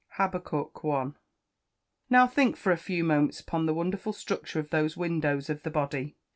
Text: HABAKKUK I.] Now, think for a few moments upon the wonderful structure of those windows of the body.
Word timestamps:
HABAKKUK 0.17 0.83
I.] 0.95 1.11
Now, 2.09 2.25
think 2.25 2.57
for 2.57 2.71
a 2.71 2.75
few 2.75 3.03
moments 3.03 3.39
upon 3.39 3.67
the 3.67 3.73
wonderful 3.75 4.13
structure 4.13 4.59
of 4.59 4.71
those 4.71 4.97
windows 4.97 5.47
of 5.47 5.61
the 5.61 5.69
body. 5.69 6.15